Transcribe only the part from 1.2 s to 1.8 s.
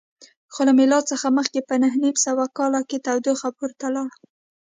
مخکې په